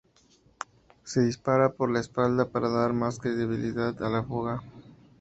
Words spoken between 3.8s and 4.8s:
a la fuga.